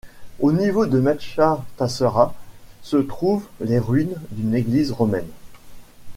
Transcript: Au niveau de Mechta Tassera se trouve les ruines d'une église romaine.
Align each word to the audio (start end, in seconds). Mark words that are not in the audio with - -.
Au 0.39 0.51
niveau 0.51 0.87
de 0.87 0.99
Mechta 0.99 1.63
Tassera 1.77 2.33
se 2.81 2.97
trouve 2.97 3.45
les 3.59 3.77
ruines 3.77 4.15
d'une 4.31 4.55
église 4.55 4.91
romaine. 4.93 5.27